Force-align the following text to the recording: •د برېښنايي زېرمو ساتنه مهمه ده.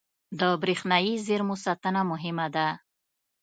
•د 0.39 0.41
برېښنايي 0.61 1.13
زېرمو 1.27 1.55
ساتنه 1.65 2.01
مهمه 2.11 2.47
ده. 2.55 2.67